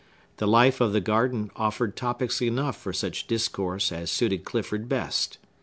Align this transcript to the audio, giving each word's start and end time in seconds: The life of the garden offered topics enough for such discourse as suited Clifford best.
The 0.37 0.47
life 0.47 0.81
of 0.81 0.93
the 0.93 0.99
garden 0.99 1.51
offered 1.55 1.95
topics 1.95 2.41
enough 2.41 2.75
for 2.75 2.91
such 2.91 3.27
discourse 3.27 3.91
as 3.91 4.09
suited 4.09 4.43
Clifford 4.45 4.89
best. 4.89 5.37